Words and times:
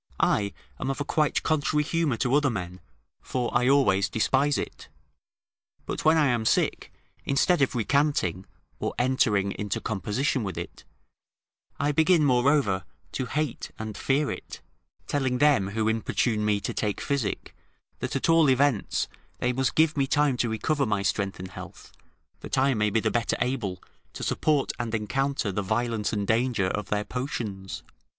I 0.19 0.51
am 0.79 0.89
of 0.89 0.99
a 0.99 1.05
quite 1.05 1.43
contrary 1.43 1.83
humour 1.83 2.17
to 2.17 2.33
other 2.33 2.49
men, 2.49 2.79
for 3.21 3.55
I 3.55 3.69
always 3.69 4.09
despise 4.09 4.57
it; 4.57 4.87
but 5.85 6.03
when 6.03 6.17
I 6.17 6.25
am 6.25 6.43
sick, 6.43 6.91
instead 7.23 7.61
of 7.61 7.75
recanting, 7.75 8.47
or 8.79 8.95
entering 8.97 9.51
into 9.59 9.79
composition 9.79 10.43
with 10.43 10.57
it, 10.57 10.85
I 11.79 11.91
begin, 11.91 12.25
moreover, 12.25 12.83
to 13.11 13.27
hate 13.27 13.69
and 13.77 13.95
fear 13.95 14.31
it, 14.31 14.59
telling 15.05 15.37
them 15.37 15.67
who 15.67 15.87
importune 15.87 16.43
me 16.45 16.59
to 16.61 16.73
take 16.73 16.99
physic, 16.99 17.55
that 17.99 18.15
at 18.15 18.27
all 18.27 18.49
events 18.49 19.07
they 19.37 19.53
must 19.53 19.75
give 19.75 19.95
me 19.95 20.07
time 20.07 20.35
to 20.37 20.49
recover 20.49 20.87
my 20.87 21.03
strength 21.03 21.37
and 21.37 21.51
health, 21.51 21.91
that 22.39 22.57
I 22.57 22.73
may 22.73 22.89
be 22.89 23.01
the 23.01 23.11
better 23.11 23.37
able 23.39 23.83
to 24.13 24.23
support 24.23 24.71
and 24.79 24.95
encounter 24.95 25.51
the 25.51 25.61
violence 25.61 26.11
and 26.11 26.25
danger 26.25 26.69
of 26.69 26.87
their 26.87 27.03
potions. 27.05 27.83